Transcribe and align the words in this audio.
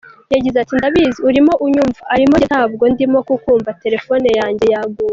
Yagize 0.33 0.57
ati 0.59 0.73
"Ndabizi 0.79 1.19
urimo 1.29 1.53
unyumva 1.65 2.01
arimo 2.13 2.33
njye 2.37 2.47
ntabwo 2.51 2.83
ndimo 2.93 3.19
kukumva 3.27 3.77
telefone 3.83 4.27
yanjye 4.39 4.65
yaguye. 4.73 5.09